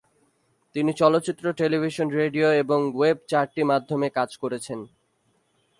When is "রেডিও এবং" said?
2.19-2.79